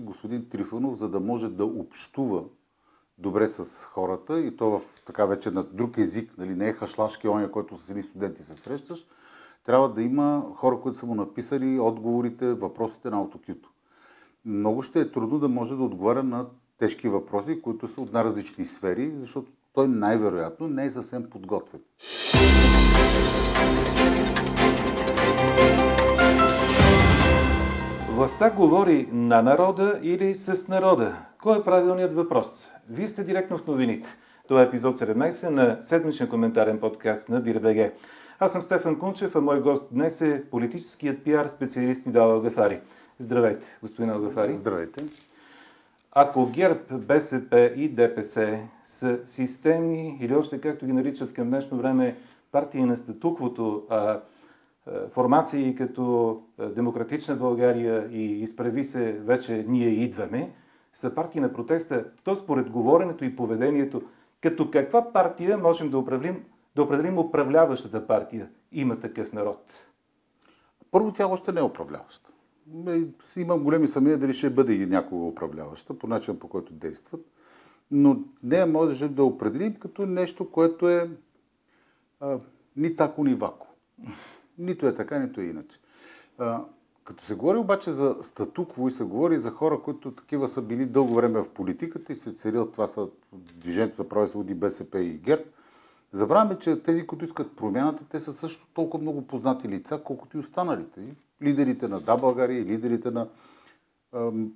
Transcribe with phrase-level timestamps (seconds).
[0.00, 2.42] господин Трифонов, за да може да общува
[3.18, 7.28] добре с хората и то в така вече на друг език, нали, не е хашлашки
[7.28, 9.06] оня, който с едни студенти се срещаш,
[9.64, 13.70] трябва да има хора, които са му написали отговорите, въпросите на аутокюто.
[14.44, 16.46] Много ще е трудно да може да отговаря на
[16.78, 21.80] тежки въпроси, които са от най-различни сфери, защото той най-вероятно не е съвсем подготвен.
[28.16, 31.16] Властта говори на народа или с народа?
[31.42, 32.68] Кой е правилният въпрос?
[32.90, 34.08] Вие сте директно в новините.
[34.48, 37.92] Това е епизод 17 на седмичен коментарен подкаст на ДИРБГ.
[38.38, 42.80] Аз съм Стефан Кунчев, а мой гост днес е политическият пиар специалист Нидал Алгафари.
[43.18, 44.56] Здравейте, господин Алгафари.
[44.56, 45.04] Здравейте.
[46.12, 52.16] Ако ГЕРБ, БСП и ДПС са системни или още както ги наричат към днешно време
[52.52, 54.20] партии на статуквото, а,
[55.10, 56.42] формации като
[56.74, 60.52] Демократична България и изправи се вече ние идваме,
[60.92, 64.02] са партии на протеста, то според говоренето и поведението,
[64.42, 66.44] като каква партия можем да определим,
[66.76, 68.48] да определим управляващата партия?
[68.72, 69.86] Има такъв народ.
[70.90, 72.30] Първо, тя още не е управляваща.
[73.36, 77.20] Имам големи съмнения дали ще бъде и някога управляваща, по начин по който действат.
[77.90, 81.10] Но не може да определим като нещо, което е
[82.20, 82.38] а,
[82.76, 83.66] ни тако, ни вако.
[84.58, 85.80] Нито е така, нито е иначе.
[86.38, 86.64] А,
[87.04, 90.86] като се говори обаче за статукво и се говори за хора, които такива са били
[90.86, 95.18] дълго време в политиката и се целят, това са Движението за прави свободи, БСП и
[95.18, 95.42] ГЕРБ,
[96.12, 100.40] забравяме, че тези, които искат промяната, те са също толкова много познати лица, колкото и
[100.40, 101.00] останалите.
[101.42, 103.28] Лидерите на Да България, лидерите на
[104.12, 104.52] ам,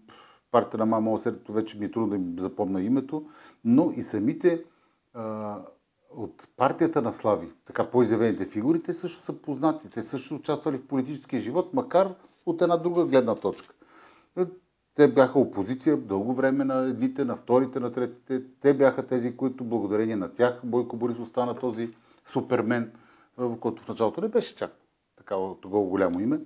[0.50, 3.26] партия на Мама Осердето, вече ми е трудно да им запомна името,
[3.64, 4.64] но и самите
[5.14, 5.58] а,
[6.16, 9.88] от партията на Слави, така по-изявените фигури, те също са познати.
[9.88, 12.14] Те също участвали в политическия живот, макар
[12.46, 13.74] от една друга гледна точка.
[14.36, 14.44] Е,
[14.94, 18.42] те бяха опозиция дълго време на едните, на вторите, на третите.
[18.60, 21.90] Те бяха тези, които благодарение на тях Бойко Борисов стана този
[22.26, 22.92] супермен,
[23.60, 24.70] който в началото не беше чак
[25.16, 26.40] такава такова голямо име.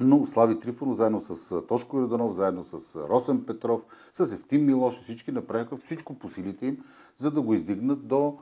[0.00, 5.32] Но Слави Трифонов, заедно с Тошко Йорданов, заедно с Росен Петров, с Евтим Милош, всички
[5.32, 6.84] направиха всичко по силите им,
[7.16, 8.38] за да го издигнат до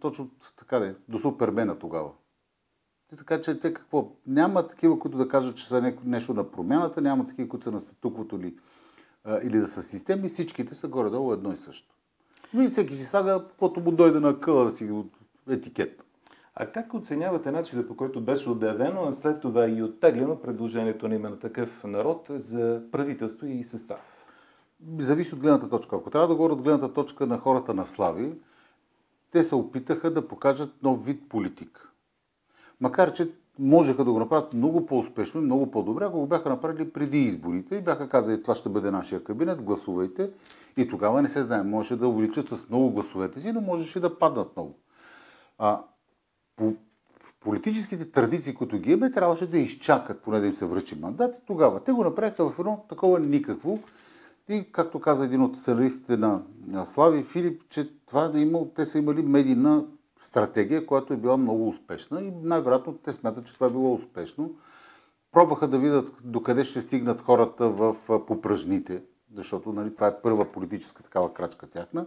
[0.00, 2.10] точно така, до супермена тогава.
[3.12, 4.12] И така че те какво?
[4.26, 7.80] Няма такива, които да кажат, че са нещо на промяната, няма такива, които са на
[7.80, 8.58] статуквото или,
[9.42, 11.94] или да са системи, всичките са горе-долу едно и също.
[12.54, 14.90] Но и всеки си слага, каквото му дойде на къла да си
[15.48, 16.04] етикет.
[16.54, 21.14] А как оценявате начина по който беше обявено, а след това и оттеглено предложението на
[21.14, 24.26] именно такъв народ за правителство и състав?
[24.98, 25.96] Зависи от гледната точка.
[25.96, 28.34] Ако трябва да говоря от гледната точка на хората на Слави,
[29.32, 31.88] те се опитаха да покажат нов вид политика.
[32.80, 36.90] Макар, че можеха да го направят много по-успешно и много по-добре, ако го бяха направили
[36.90, 40.30] преди изборите и бяха казали, това ще бъде нашия кабинет, гласувайте.
[40.76, 44.18] И тогава не се знае, може да увеличат с много гласовете си, но можеше да
[44.18, 44.78] паднат много.
[45.58, 45.82] А,
[46.56, 46.74] по
[47.40, 51.36] политическите традиции, които ги имаме, трябваше да изчакат, поне да им се връчи мандат.
[51.36, 53.78] И тогава те го направиха в едно такова никакво.
[54.48, 56.42] И както каза един от сценаристите на,
[56.86, 59.86] Слави Филип, че това да има, те са имали медийна
[60.20, 64.54] стратегия, която е била много успешна и най-вероятно те смятат, че това е било успешно.
[65.32, 69.02] Пробваха да видят докъде ще стигнат хората в попражните,
[69.34, 72.06] защото нали, това е първа политическа такава крачка тяхна.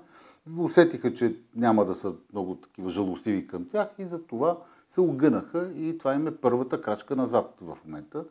[0.59, 4.58] Усетиха, че няма да са много такива жалостиви към тях и за това
[4.90, 8.25] се огънаха и това им е първата крачка назад в момента.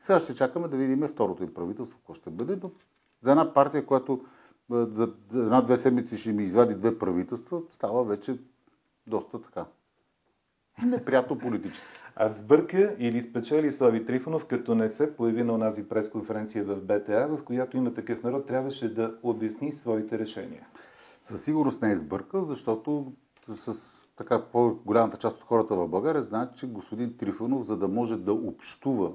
[0.00, 2.70] Сега ще чакаме да видим второто им правителство, какво ще бъде, но
[3.24, 4.20] за една партия, която
[4.70, 8.38] за една-две седмици ще ми извади две правителства, става вече
[9.06, 9.64] доста така.
[10.84, 11.88] Неприятно политически.
[12.16, 17.28] А сбърка или спечели Слави Трифонов, като не се появи на онази пресконференция в БТА,
[17.28, 20.66] в която има такъв народ, трябваше да обясни своите решения.
[21.22, 23.12] Със сигурност не е сбъркал, защото
[23.54, 23.74] с
[24.16, 28.32] така по-голямата част от хората в България знаят, че господин Трифонов, за да може да
[28.32, 29.10] общува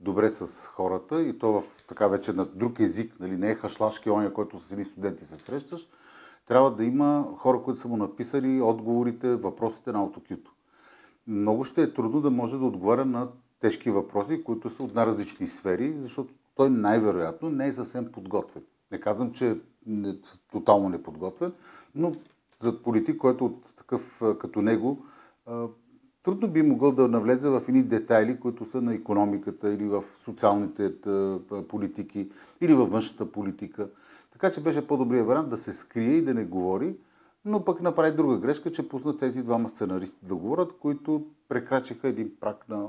[0.00, 4.10] добре с хората и то в така вече на друг език, нали, не е хашлашки
[4.10, 5.88] оня, който с едни студенти се срещаш,
[6.46, 10.54] трябва да има хора, които са му написали отговорите, въпросите на аутокюто.
[11.26, 13.28] Много ще е трудно да може да отговаря на
[13.60, 18.62] тежки въпроси, които са от най-различни сфери, защото той най-вероятно не е съвсем подготвен.
[18.92, 19.56] Не казвам, че е
[20.52, 21.52] тотално неподготвен,
[21.94, 22.12] но
[22.60, 25.04] за политик, който от такъв като него,
[26.28, 30.92] трудно би могъл да навлезе в едни детайли, които са на економиката или в социалните
[31.68, 32.30] политики
[32.60, 33.88] или във външната политика.
[34.32, 36.96] Така че беше по-добрият вариант да се скрие и да не говори,
[37.44, 42.32] но пък направи друга грешка, че пусна тези двама сценаристи да говорят, които прекрачиха един
[42.40, 42.86] прак на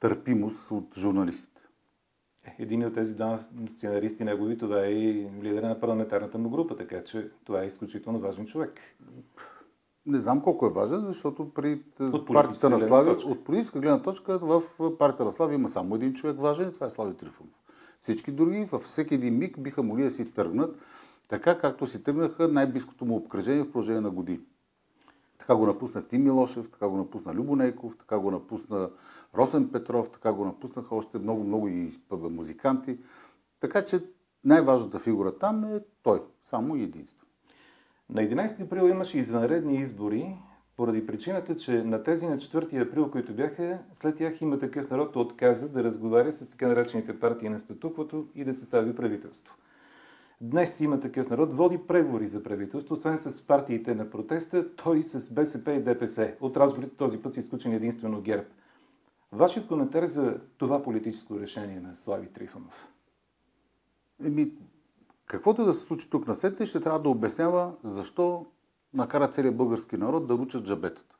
[0.00, 1.62] търпимост от журналистите.
[2.58, 7.04] Един от тези два сценаристи негови, това е и лидера на парламентарната му група, така
[7.04, 8.80] че това е изключително важен човек.
[10.06, 11.82] Не знам колко е важен, защото при
[12.32, 14.62] партията на Слави, от политическа гледна точка, в
[14.98, 17.54] партията на Слави има само един човек важен и това е Слави Трифонов.
[18.00, 20.76] Всички други във всеки един миг биха могли да си тръгнат
[21.28, 24.40] така, както си тръгнаха най-близкото му обкръжение в продължение на години.
[25.38, 28.90] Така го напусна Тим Милошев, така го напусна Любо Нейков, така го напусна
[29.34, 32.98] Росен Петров, така го напуснаха още много-много и музиканти.
[33.60, 34.04] Така че
[34.44, 37.21] най-важната фигура там е той, само единство.
[38.12, 40.36] На 11 април имаше извънредни избори,
[40.76, 45.16] поради причината, че на тези на 4 април, които бяха, след тях има такъв народ
[45.16, 49.54] отказа да разговаря с така наречените партии на статуквото и да състави правителство.
[50.40, 55.32] Днес има такъв народ, води преговори за правителство, освен с партиите на протеста, той с
[55.32, 56.34] БСП и ДПС.
[56.40, 58.44] От разговорите този път са изключени единствено ГЕРБ.
[59.32, 62.88] Вашият коментар за това политическо решение на Слави Трифонов?
[64.24, 64.52] Еми,
[65.32, 68.46] каквото да се случи тук на сетне, ще трябва да обяснява защо
[68.94, 71.16] накара целият български народ да ручат джабетата.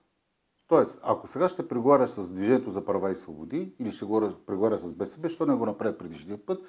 [0.68, 4.06] Тоест, ако сега ще преговаря с Движението за права и свободи или ще
[4.46, 6.62] преговаря с БСП, що не го направи предишния път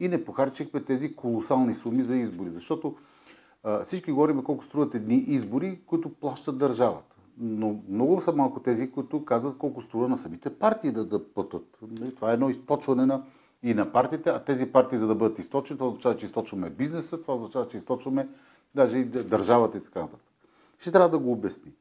[0.00, 2.50] и не похарчихме тези колосални суми за избори.
[2.50, 2.96] Защото
[3.64, 7.16] а, всички говорим колко струват едни избори, които плащат държавата.
[7.38, 11.78] Но много са малко тези, които казват колко струва на самите партии да, да платят.
[11.82, 13.22] Нали, това е едно източване на,
[13.62, 17.20] и на партиите, а тези партии, за да бъдат източени, това означава, че източваме бизнеса,
[17.20, 18.28] това означава, че източваме
[18.74, 20.26] даже и държавата и така нататък.
[20.78, 21.72] Ще трябва да го обясни.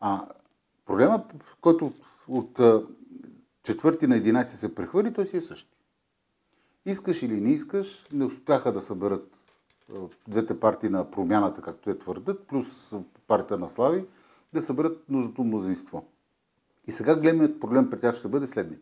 [0.00, 0.26] А
[0.86, 1.24] проблема,
[1.60, 1.92] който
[2.28, 5.76] от 4 на 11 се прехвърли, той си е същи.
[6.86, 9.30] Искаш или не искаш, не успяха да съберат
[10.28, 12.92] двете партии на промяната, както те твърдят, плюс
[13.26, 14.06] партията на Слави,
[14.52, 16.06] да съберат нужното мнозинство.
[16.86, 18.78] И сега големият проблем при тях ще бъде следния.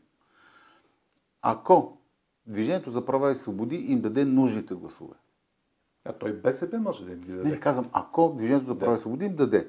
[1.42, 1.98] Ако
[2.46, 5.14] Движението за права и свободи им даде нужните гласове.
[6.04, 7.50] А той БСП може да им ги даде.
[7.50, 9.68] Не, казвам, ако Движението за права и свободи им даде.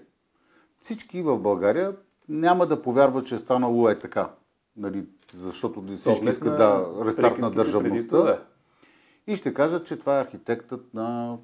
[0.81, 1.96] Всички в България
[2.30, 4.30] няма да повярват, че е станало е така.
[4.78, 8.18] Нали, защото всички искат да рестарт на държавността.
[8.18, 8.44] Да.
[9.28, 11.38] И ще кажат, че това е архитектът на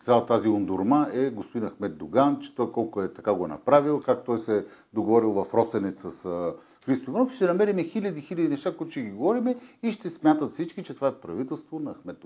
[0.00, 4.24] цяла тази ундурма е господин Ахмед Доган, че той колко е така го направил, как
[4.24, 6.52] той се е договорил в Росенец с
[6.84, 10.52] Христо Иванов и ще намерим хиляди, хиляди неща, които ще ги говорим и ще смятат
[10.52, 12.24] всички, че това е правителство на Ахмед.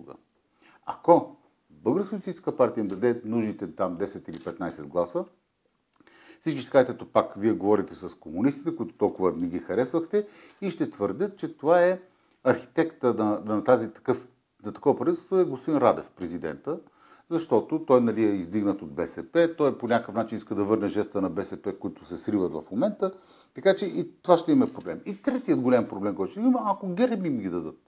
[0.86, 1.36] Ако
[1.70, 5.24] Българска социалистическа партия им даде нужните там 10 или 15 гласа,
[6.40, 10.26] всички ще кажете, ето пак вие говорите с комунистите, които толкова не ги харесвахте
[10.60, 12.00] и ще твърдят, че това е
[12.44, 14.28] архитекта на, на тази такъв,
[14.64, 16.78] на такова правителство е господин Радев, президента,
[17.30, 21.20] защото той нали, е издигнат от БСП, той по някакъв начин иска да върне жеста
[21.20, 23.12] на БСП, които се сриват в момента,
[23.54, 25.00] така че и това ще има проблем.
[25.06, 27.78] И третият голям проблем, който ще има, ако ГЕРБ им ги дадат.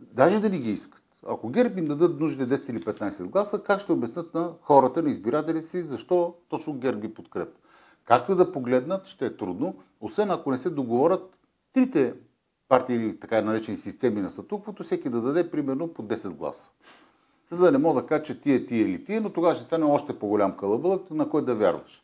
[0.00, 1.02] Даже да не ги искат.
[1.26, 5.10] Ако ГЕРБ им дадат нужните 10 или 15 гласа, как ще обяснат на хората, на
[5.10, 7.58] избирателите си, защо точно ГЕРБ ги подкрепят?
[8.04, 11.38] Както да погледнат, ще е трудно, освен ако не се договорят
[11.72, 12.14] трите
[12.68, 16.70] партии така наречени системи на статуквото, всеки да даде примерно по 10 гласа
[17.52, 19.84] за да не мога да кажа, че тия, тия или тия, но тогава ще стане
[19.84, 22.02] още по-голям кълъбълък, на кой да вярваш.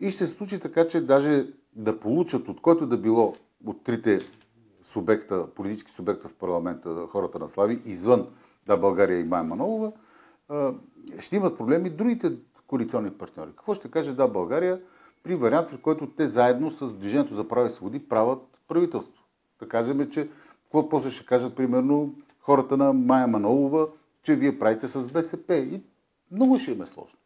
[0.00, 3.34] И ще се случи така, че даже да получат от който да било
[3.66, 4.20] от трите
[4.84, 8.26] субекта, политически субекта в парламента, хората на Слави, извън
[8.66, 9.92] да, България и Майя Манолова,
[11.18, 12.32] ще имат проблеми другите
[12.66, 13.50] коалиционни партньори.
[13.50, 14.80] Какво ще каже да, България
[15.22, 19.24] при вариант, в който те заедно с Движението за прави свободи правят правителство?
[19.60, 20.28] Да кажем, че
[20.62, 23.88] какво после ще кажат, примерно, хората на Майя Манолова,
[24.22, 25.56] че вие правите с БСП.
[25.56, 25.82] И
[26.30, 27.18] много ще им е сложно.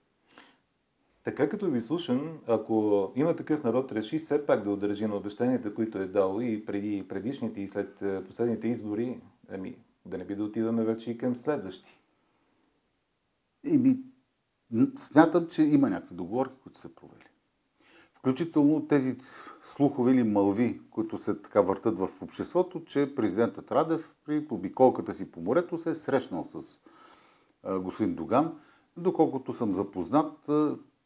[1.24, 5.74] Така като ви слушам, ако има такъв народ, реши все пак да удържи на обещанията,
[5.74, 10.36] които е дал и преди предишните и след е, последните избори, ами да не би
[10.36, 12.00] да отиваме вече и към следващи.
[13.66, 13.98] Еми,
[14.96, 17.31] смятам, че има някакви договорки, които са провели.
[18.22, 19.16] Включително тези
[19.62, 25.30] слухови или мълви, които се така въртат в обществото, че президентът Радев при обиколката си
[25.30, 26.78] по морето се е срещнал с
[27.78, 28.52] господин Доган.
[28.96, 30.50] Доколкото съм запознат,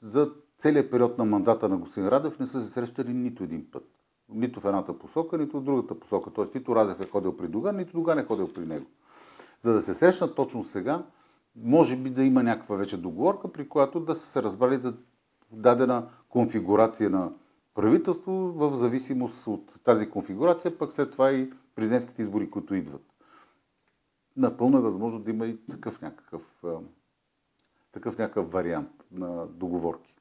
[0.03, 3.85] за целият период на мандата на господин Радев не са се срещали нито един път.
[4.29, 6.31] Нито в едната посока, нито в другата посока.
[6.31, 8.87] Тоест, нито Радев е ходил при Доган, нито Доган е ходил при него.
[9.61, 11.07] За да се срещнат точно сега,
[11.57, 14.95] може би да има някаква вече договорка, при която да са се разбрали за
[15.57, 17.33] дадена конфигурация на
[17.75, 23.03] правителство в зависимост от тази конфигурация, пък след това и президентските избори, които идват.
[24.37, 26.65] Напълно е възможно да има и такъв някакъв,
[27.93, 30.17] такъв някакъв вариант на договорки.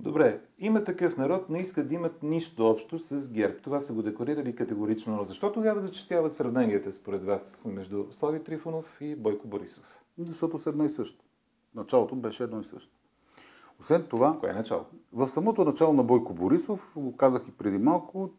[0.00, 3.56] Добре, има такъв народ, не искат да имат нищо общо с ГЕРБ.
[3.62, 5.16] Това са го декларирали категорично.
[5.16, 10.04] Но защо тогава зачастяват сравненията според вас между Слави Трифонов и Бойко Борисов?
[10.18, 11.24] Защото са едно и също.
[11.74, 12.92] Началото беше едно и също.
[13.80, 14.84] Освен това, Кое е начало?
[15.12, 18.30] в самото начало на Бойко Борисов, го казах и преди малко,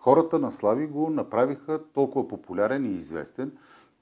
[0.00, 3.52] хората на Слави го направиха толкова популярен и известен.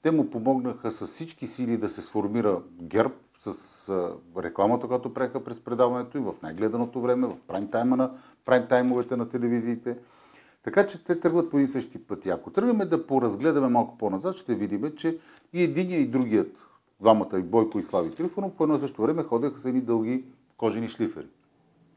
[0.01, 3.13] Те му помогнаха с всички сили да се сформира ГЕРБ,
[3.45, 3.89] с
[4.37, 8.11] рекламата, която преха през предаването им в най-гледаното време, в прайм-тайма на
[8.45, 9.97] прайм-таймовете на телевизиите.
[10.63, 12.25] Така че те тръгват по един същи път.
[12.25, 15.19] И ако тръгваме да поразгледаме малко по-назад, ще видим, че
[15.53, 16.55] и единия и другият,
[16.99, 20.25] двамата и Бойко и Слави Трифонов, по едно и също време ходеха с едни дълги
[20.61, 21.27] кожени шлифери.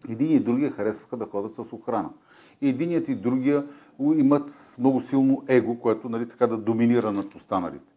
[0.08, 2.10] Един и другия харесваха да ходят с охрана.
[2.60, 3.66] И единият и другия
[4.00, 7.92] имат много силно его, което нали, така да доминира над останалите.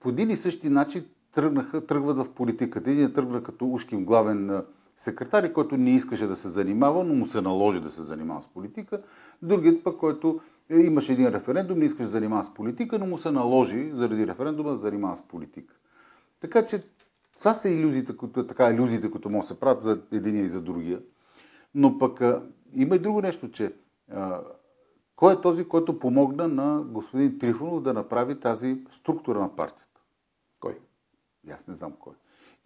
[0.00, 1.04] По един и същи начин
[1.34, 2.90] тръгнаха, тръгват в политиката.
[2.90, 4.62] Един тръгна като ушким главен
[4.96, 8.48] секретар, който не искаше да се занимава, но му се наложи да се занимава с
[8.48, 9.02] политика.
[9.42, 10.40] Другият пък, който
[10.70, 13.90] е, имаше един референдум, не искаше да се занимава с политика, но му се наложи
[13.94, 15.74] заради референдума да се занимава с политика.
[16.40, 16.82] Така че
[17.38, 20.60] това са иллюзиите, които, така, иллюзиите, които могат да се правят за единия и за
[20.60, 21.00] другия.
[21.74, 22.42] Но пък а,
[22.74, 23.72] има и друго нещо, че
[24.12, 24.40] а,
[25.16, 30.00] кой е този, който помогна на господин Трифонов да направи тази структура на партията?
[30.60, 30.78] Кой?
[31.52, 32.12] Аз не знам кой.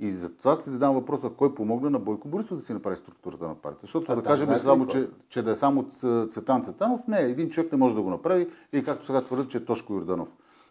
[0.00, 3.54] И затова се задавам въпроса, кой помогна на Бойко Борисов да си направи структурата на
[3.54, 3.86] партията.
[3.86, 4.92] Защото А, да да, кажем само, кой?
[4.92, 5.88] че, че да е само
[6.30, 9.58] Цветан Цветанов, не, един човек не може да го направи и както сега твърдят, че
[9.58, 10.28] е Тошко Йорданов.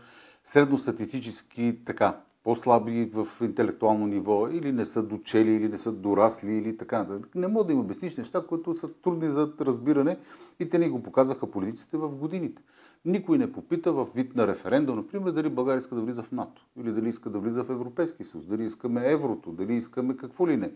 [0.44, 6.76] средностатистически така, по-слаби в интелектуално ниво, или не са дочели, или не са дорасли, или
[6.76, 7.20] така.
[7.34, 10.18] Не мога да им обясниш неща, които са трудни за разбиране
[10.60, 12.62] и те ни го показаха политиците в годините.
[13.04, 16.66] Никой не попита в вид на референдум, например, дали България иска да влиза в НАТО,
[16.76, 20.56] или дали иска да влиза в Европейски съюз, дали искаме еврото, дали искаме какво ли
[20.56, 20.72] не.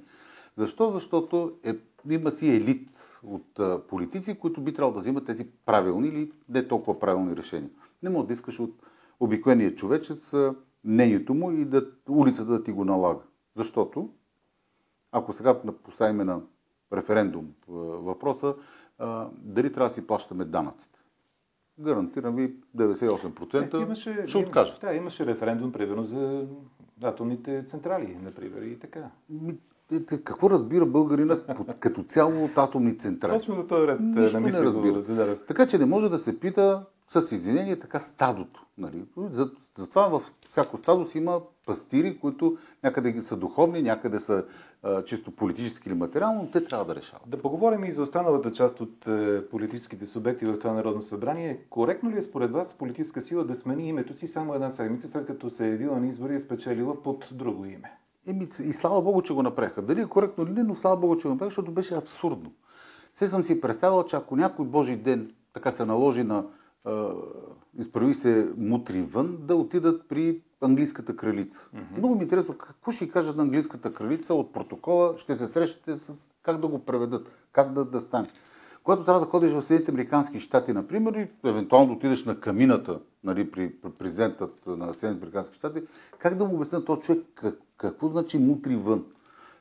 [0.57, 0.91] Защо?
[0.91, 1.77] Защото е,
[2.11, 2.89] има си елит
[3.23, 7.71] от а, политици, които би трябвало да взимат тези правилни или не толкова правилни решения.
[8.03, 8.75] Не може да искаш от
[9.21, 10.35] обикновения човечец
[10.85, 13.21] мнението му и да, улицата да ти го налага.
[13.57, 14.11] Защото,
[15.13, 16.41] ако сега поставим на
[16.93, 18.55] референдум въпроса,
[18.99, 20.99] а, дали трябва да си плащаме данъците.
[21.79, 24.81] Гарантирам ви 98% Е, имаше, ще откажат.
[24.81, 26.47] Да, имаше референдум, примерно, за
[27.03, 29.11] атомните централи, например, и така.
[30.01, 33.39] Те Какво разбира българина под- като цяло от атомни централи?
[33.39, 35.03] Точно до този ред Нищо на не разбира.
[35.03, 35.39] зададох.
[35.47, 38.67] Така че не може да се пита с извинение така стадото.
[38.79, 39.05] Нали?
[39.19, 44.45] За- Затова във всяко стадо си има пастири, които някъде са духовни, някъде са
[44.83, 47.23] а, чисто политически или материално, но те трябва да решават.
[47.27, 51.61] Да поговорим и за останалата част от е, политическите субекти в това Народно събрание.
[51.71, 55.27] Коректно ли е според вас политическа сила да смени името си само една седмица, след
[55.27, 57.93] като се е явила на избори и е спечелила под друго име?
[58.26, 59.83] Еми, и слава Богу, че го направиха.
[59.83, 62.52] Дали е коректно или не, но слава Богу, че го направиха, защото беше абсурдно.
[63.14, 66.45] Все съм си представил, че ако някой Божий ден така се наложи на
[66.85, 67.11] а,
[67.78, 71.69] изправи се мутри вън, да отидат при английската кралица.
[71.75, 71.99] Mm-hmm.
[71.99, 75.97] Много ми е интересно какво ще кажат на английската кралица от протокола, ще се срещате
[75.97, 78.28] с как да го преведат, как да, да стане.
[78.85, 83.50] Когато трябва да ходиш в Съединените Американски щати, например, и евентуално отидеш на камината нали,
[83.50, 85.83] при президентът на Съединените Американски щати,
[86.19, 89.05] как да му обясня този човек как, какво значи мутри вън?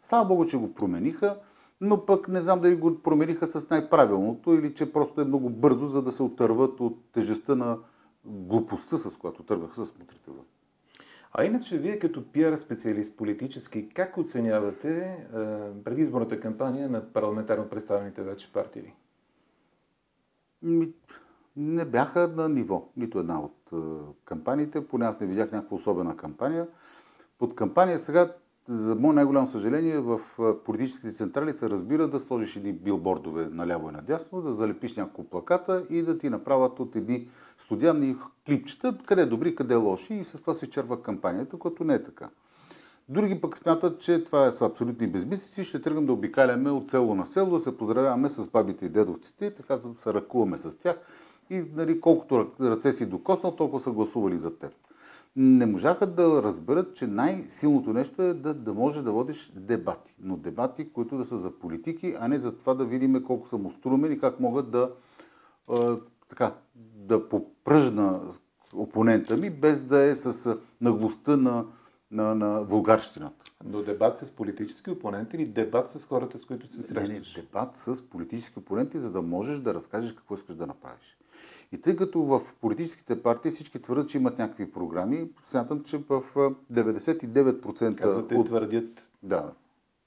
[0.01, 1.37] Слава Богу, че го промениха,
[1.81, 5.87] но пък не знам дали го промениха с най-правилното или че просто е много бързо,
[5.87, 7.77] за да се отърват от тежестта на
[8.25, 10.45] глупостта, с която търгаха с мутрите вън.
[11.33, 15.25] А иначе, вие като пиар специалист политически, как оценявате е,
[15.83, 18.93] предизборната кампания на парламентарно представените вече партии?
[21.57, 22.89] Не бяха на ниво.
[22.97, 23.75] Нито една от е,
[24.25, 24.87] кампаниите.
[24.87, 26.67] Поне аз не видях някаква особена кампания.
[27.39, 28.33] Под кампания сега,
[28.69, 33.89] за мое най-голямо съжаление, в е, политическите централи се разбира да сложиш едни билбордове наляво
[33.89, 37.27] и надясно, да залепиш няколко плаката и да ти направят от едни
[37.57, 38.15] студианни
[38.47, 42.03] клипчета, къде е добри, къде лоши и с това се черва кампанията, което не е
[42.03, 42.29] така.
[43.09, 45.63] Други пък смятат, че това са абсолютни безмислици.
[45.63, 49.51] Ще тръгнем да обикаляме от село на село, да се поздравяваме с бабите и дедовците,
[49.51, 50.95] така да се ръкуваме с тях
[51.49, 54.73] и нали, колкото ръце си докоснал, толкова са гласували за теб.
[55.35, 60.15] Не можаха да разберат, че най-силното нещо е да, да можеш да водиш дебати.
[60.19, 63.57] Но дебати, които да са за политики, а не за това да видим колко са
[63.57, 63.71] му
[64.05, 64.91] и как могат да,
[65.69, 65.97] а,
[66.29, 66.53] така,
[66.95, 68.21] да попръжна
[68.75, 71.65] опонента ми, без да е с наглостта на,
[72.13, 73.43] на, на вулгарщината.
[73.65, 77.07] Но дебат с политически опоненти или дебат с хората, с които се срещаш?
[77.07, 81.17] Не, не, дебат с политически опоненти, за да можеш да разкажеш какво искаш да направиш.
[81.71, 86.23] И тъй като в политическите партии всички твърдят, че имат някакви програми, смятам, че в
[86.73, 88.47] 99% Казвате, от...
[88.47, 89.09] твърдят.
[89.23, 89.51] Да,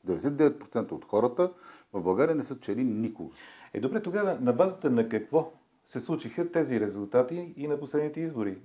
[0.06, 1.52] 99% от хората
[1.92, 3.34] в България не са чели никога.
[3.74, 5.52] Е, добре, тогава на базата на какво
[5.86, 8.58] се случиха тези резултати и на последните избори?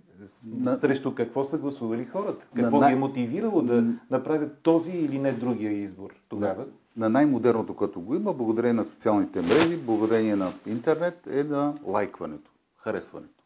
[0.52, 0.76] На...
[0.76, 2.46] Срещу какво са гласували хората?
[2.56, 2.88] Какво на...
[2.88, 6.66] ги е мотивирало да направят този или не другия избор тогава?
[6.96, 11.76] На, на най-модерното, което го има, благодарение на социалните мрежи, благодарение на интернет, е на
[11.84, 13.44] лайкването, харесването.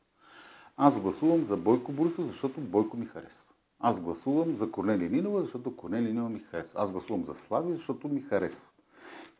[0.77, 3.44] Аз гласувам за Бойко Борисов, защото Бойко ми харесва.
[3.79, 6.82] Аз гласувам за Корнелия Нинова, защото Корнелия Нинова ми харесва.
[6.82, 8.67] Аз гласувам за Слави, защото ми харесва.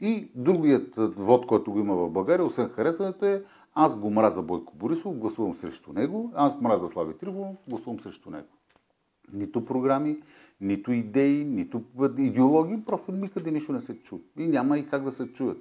[0.02, 3.44] И другият вод, който го има в България, освен харесването е
[3.76, 6.32] аз го мраза Бойко Борисов, гласувам срещу него.
[6.36, 8.48] Аз мраза Слави Трифонов, гласувам срещу него.
[9.34, 10.22] Нито програми,
[10.62, 11.82] нито идеи, нито
[12.18, 14.22] идеологии, просто никъде нищо не се чува.
[14.38, 15.58] И няма и как да се чуят.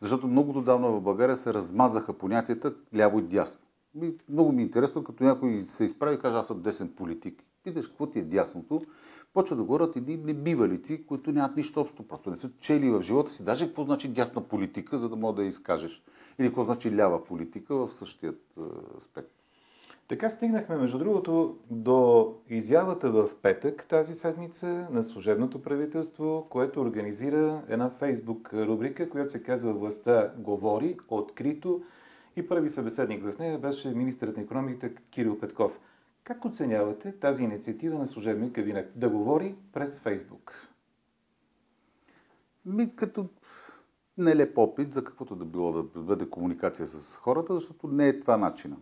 [0.00, 3.60] Защото много давно в България се размазаха понятията ляво и дясно.
[4.02, 7.42] И много ми е интересно, като някой се изправи и каже, аз съм десен политик.
[7.64, 8.82] Питаш, какво ти е дясното?
[9.34, 12.08] Почва да говорят едни небивалици, които нямат нищо общо.
[12.08, 13.44] Просто не са чели в живота си.
[13.44, 16.02] Даже какво значи дясна политика, за да мога да я изкажеш.
[16.38, 18.58] Или какво значи лява политика в същият
[18.96, 19.30] аспект.
[20.08, 27.62] Така стигнахме, между другото, до изявата в петък тази седмица на служебното правителство, което организира
[27.68, 31.82] една фейсбук рубрика, която се казва Властта говори открито
[32.36, 35.80] и първи събеседник в нея беше министърът на економиката Кирил Петков.
[36.24, 40.68] Как оценявате тази инициатива на служебния кабинет да говори през Фейсбук?
[42.66, 43.28] Ми като
[44.18, 48.36] нелеп опит за каквото да било да бъде комуникация с хората, защото не е това
[48.36, 48.76] начина.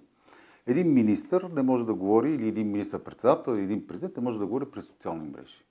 [0.66, 4.46] Един министър не може да говори, или един министър-председател, или един президент не може да
[4.46, 5.64] говори през социални мрежи.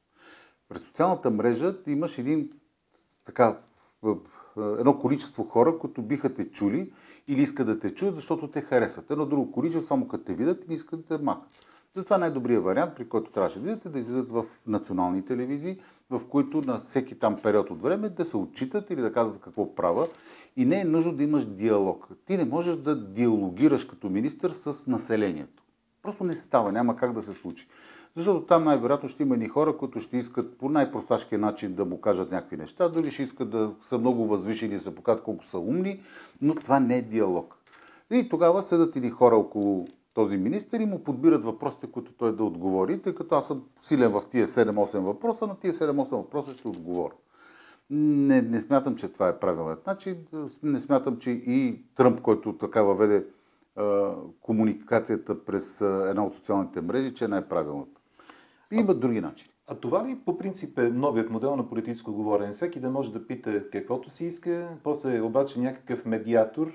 [0.69, 2.51] През социалната мрежа имаш един
[3.25, 3.59] така,
[4.57, 6.93] едно количество хора, които биха те чули
[7.27, 9.11] или искат да те чуят, защото те харесват.
[9.11, 11.49] Едно друго количество, само като те видят и не искат да те махат.
[11.95, 16.61] Затова най-добрият вариант, при който трябваше да идете, да излизат в национални телевизии, в които
[16.61, 20.07] на всеки там период от време да се отчитат или да казват какво права.
[20.55, 22.07] И не е нужно да имаш диалог.
[22.25, 25.63] Ти не можеш да диалогираш като министър с населението.
[26.03, 27.67] Просто не става, няма как да се случи.
[28.17, 32.01] Защото там най-вероятно ще има и хора, които ще искат по най-просташкия начин да му
[32.01, 35.59] кажат някакви неща, дори ще искат да са много възвишени да се покажат колко са
[35.59, 36.01] умни,
[36.41, 37.55] но това не е диалог.
[38.11, 42.43] И тогава седат и хора около този министр и му подбират въпросите, които той да
[42.43, 46.67] отговори, тъй като аз съм силен в тия 7-8 въпроса, на тия 7-8 въпроса ще
[46.67, 47.13] отговоря.
[47.89, 50.17] Не, не смятам, че това е правилният начин.
[50.63, 53.25] Не смятам, че и Тръмп, който така въведе
[54.41, 57.96] комуникацията през една от социалните мрежи, че е най-правилната.
[58.71, 59.53] Има други начини.
[59.67, 62.53] А това ли по принцип е новият модел на политическо говорене?
[62.53, 66.71] Всеки да може да пита каквото си иска, после обаче някакъв медиатор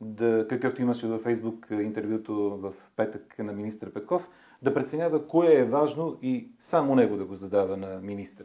[0.00, 4.28] да, какъвто имаше във Фейсбук интервюто в петък на министър Петков,
[4.62, 8.44] да преценява кое е важно и само него да го задава на министра.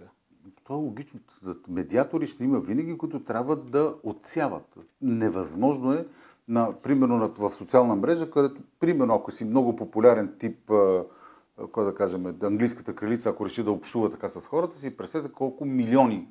[0.63, 1.19] Това е логично.
[1.67, 4.78] Медиатори ще има винаги, които трябва да отсяват.
[5.02, 6.06] Невъзможно е,
[6.47, 10.71] на, примерно в социална мрежа, където, примерно, ако си много популярен тип,
[11.72, 15.65] кой да кажем, английската кралица, ако реши да общува така с хората, си представете колко
[15.65, 16.28] милиони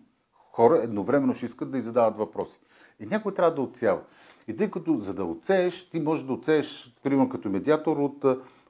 [0.58, 2.60] хора едновременно ще искат да й задават въпроси.
[3.00, 4.00] И някой трябва да отсява.
[4.48, 8.24] И тъй като за да отсееш, ти можеш да отсееш, примерно като медиатор от,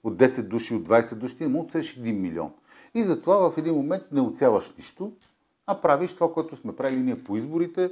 [0.04, 2.52] от 10 души, от 20 души, ти да отсееш 1 милион.
[2.94, 5.12] И затова в един момент не отсяваш нищо,
[5.66, 7.90] а правиш това, което сме правили ние по изборите.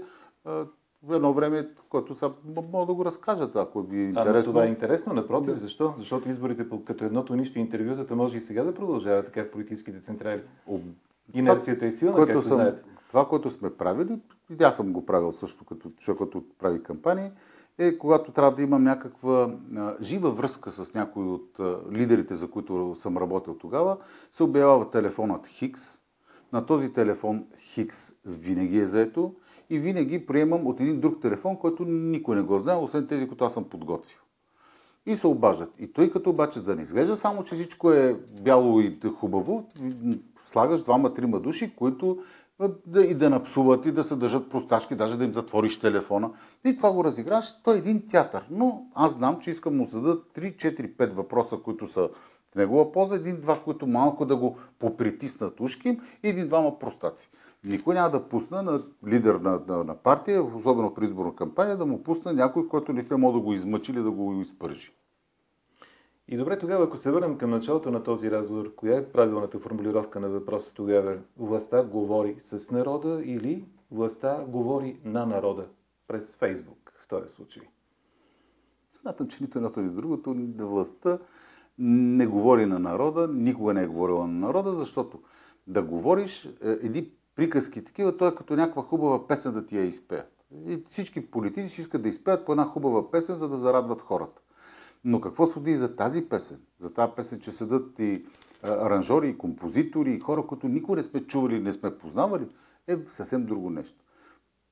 [1.11, 2.33] Едно време, което са,
[2.73, 4.39] мога да го разкажат, ако ви е интересно.
[4.39, 5.55] А, това е интересно, напротив.
[5.55, 5.61] Да.
[5.61, 5.95] Защо?
[5.99, 10.43] Защото изборите като едното нищо интервютата може и сега да продължават така в политическите централи.
[11.35, 12.83] Инерцията е силна, което както съм, знаете.
[13.09, 14.21] Това, което сме правили,
[14.61, 17.31] и аз съм го правил също, като човек, като прави кампании,
[17.79, 22.51] е когато трябва да имам някаква а, жива връзка с някой от а, лидерите, за
[22.51, 23.97] които съм работил тогава,
[24.31, 25.99] се обявява телефонът Хикс.
[26.53, 29.35] На този телефон Хикс винаги е заето
[29.71, 33.45] и винаги приемам от един друг телефон, който никой не го знае, освен тези, които
[33.45, 34.19] аз съм подготвил.
[35.07, 35.75] И се обаждат.
[35.79, 39.69] И той като обаче да не изглежда само, че всичко е бяло и хубаво,
[40.45, 42.19] слагаш двама-трима души, които
[42.87, 46.31] да, и да напсуват, и да се държат просташки, даже да им затвориш телефона.
[46.65, 47.63] И това го разиграш.
[47.63, 48.47] Той е един театър.
[48.51, 52.09] Но аз знам, че искам му зададат 3, 4, 5 въпроса, които са
[52.53, 57.31] в негова полза, един-два, които малко да го попритиснат ушки и един-двама простаци.
[57.67, 61.87] Никой няма да пусна на лидер на, на, на партия, особено при изборна кампания, да
[61.87, 64.93] му пусна някой, който не сте може да го измъчи или да го изпържи.
[66.29, 70.21] И добре, тогава, ако се върнем към началото на този разговор, коя е правилната формулировка
[70.21, 71.19] на въпроса тогава?
[71.37, 75.69] Властта говори с народа или властта говори на народа
[76.09, 77.63] през Фейсбук в този случай?
[79.01, 80.35] Смятам, че нито едното, ни другото.
[80.59, 81.19] Властта
[81.79, 85.21] не говори на народа, никога не е говорила на народа, защото
[85.67, 89.85] да говориш е, едни приказки такива, той е като някаква хубава песен да ти я
[89.85, 90.33] изпеят.
[90.66, 94.40] И всички политици искат да изпеят по една хубава песен, за да зарадват хората.
[95.05, 96.61] Но какво суди за тази песен?
[96.81, 98.25] За тази песен, че седат и
[98.62, 102.49] аранжори, и композитори, и хора, които никога не сме чували, не сме познавали,
[102.87, 103.99] е съвсем друго нещо.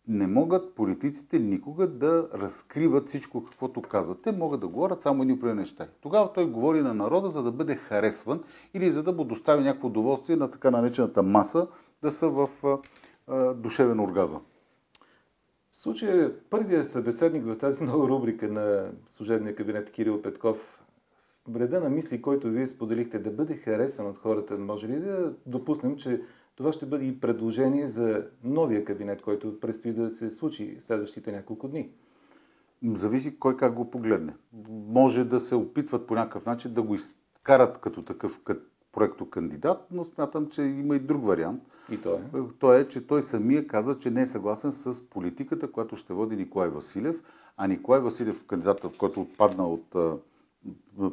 [0.09, 4.23] Не могат политиците никога да разкриват всичко, каквото казват.
[4.23, 5.88] Те могат да говорят само едни определени неща.
[6.01, 8.43] Тогава той говори на народа, за да бъде харесван
[8.75, 11.67] или за да му достави някакво удоволствие на така наречената маса
[12.03, 12.49] да са в
[13.29, 14.40] а, душевен оргазъм
[15.85, 20.85] случая първият събеседник в тази нова рубрика на служебния кабинет Кирил Петков,
[21.49, 25.97] вреда на мисли, който вие споделихте, да бъде харесан от хората, може ли да допуснем,
[25.97, 26.23] че
[26.57, 31.69] това ще бъде и предложение за новия кабинет, който предстои да се случи следващите няколко
[31.69, 31.90] дни?
[32.85, 34.35] Зависи кой как го погледне.
[34.71, 38.40] Може да се опитват по някакъв начин да го изкарат като такъв
[38.93, 42.21] проекто кандидат, но смятам, че има и друг вариант– и то е?
[42.59, 46.37] То е, че той самия каза, че не е съгласен с политиката, която ще води
[46.37, 47.17] Николай Василев,
[47.57, 49.97] а Николай Василев, кандидатът, който отпадна от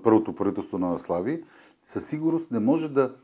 [0.04, 1.43] първото правителство на Слави,
[1.86, 3.15] със сигурност не може да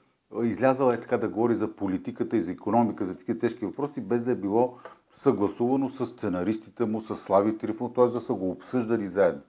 [0.44, 4.24] излязала е така да говори за политиката и за економика, за такива тежки въпроси, без
[4.24, 4.78] да е било
[5.12, 8.06] съгласувано с сценаристите му, с Слави Трифон, т.е.
[8.06, 9.42] да са го обсъждали заедно.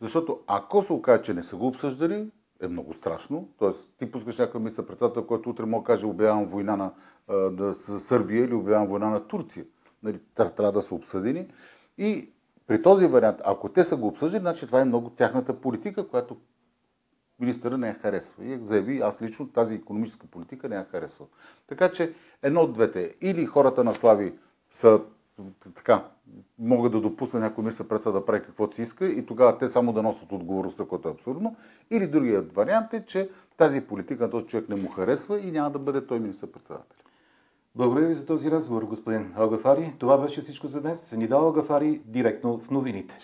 [0.00, 3.48] Защото ако се окаже, че не са го обсъждали, е много страшно.
[3.58, 6.92] Тоест, ти пускаш някакъв мисъл председател, който утре може да каже обявявам война на
[7.50, 9.64] да, Сърбия или обявявам война на Турция.
[10.02, 11.48] Нали, трябва да са обсъдени.
[11.98, 12.30] И
[12.66, 16.36] при този вариант, ако те са го обсъждали, значи това е много тяхната политика, която
[17.42, 18.44] министъра не я харесва.
[18.44, 21.26] И заяви, аз лично тази економическа политика не я харесва.
[21.68, 23.14] Така че едно от двете.
[23.20, 24.32] Или хората на Слави
[24.70, 25.00] са
[25.74, 26.04] така,
[26.58, 29.92] могат да допуснат някой мисъл председател да прави каквото си иска и тогава те само
[29.92, 31.56] да носят отговорността, което е абсурдно.
[31.90, 35.70] Или другият вариант е, че тази политика на този човек не му харесва и няма
[35.70, 36.96] да бъде той министър председател.
[37.74, 39.92] Благодаря ви за този разговор, господин Алгафари.
[39.98, 41.12] Това беше всичко за днес.
[41.12, 43.18] Нидал Алгафари директно в новините.